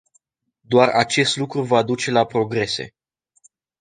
Doar 0.61 0.89
acest 0.89 1.35
lucru 1.37 1.63
va 1.63 1.83
duce 1.83 2.11
la 2.11 2.25
progrese! 2.25 2.95